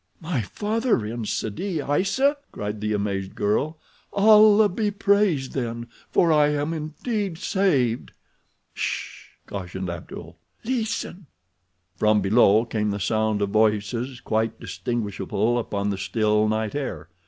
"My 0.19 0.41
father 0.41 1.05
in 1.05 1.25
Sidi 1.25 1.79
Aissa?" 1.79 2.37
cried 2.51 2.81
the 2.81 2.91
amazed 2.91 3.35
girl. 3.35 3.77
"Allah 4.11 4.67
be 4.67 4.89
praised 4.89 5.53
then, 5.53 5.89
for 6.09 6.31
I 6.31 6.47
am 6.49 6.73
indeed 6.73 7.37
saved." 7.37 8.11
"Hssh!" 8.75 9.35
cautioned 9.45 9.91
Abdul. 9.91 10.39
"Listen." 10.65 11.27
From 11.97 12.19
below 12.19 12.65
came 12.65 12.89
the 12.89 12.99
sound 12.99 13.43
of 13.43 13.51
voices, 13.51 14.21
quite 14.21 14.59
distinguishable 14.59 15.59
upon 15.59 15.91
the 15.91 15.99
still 15.99 16.47
night 16.47 16.73
air. 16.73 17.07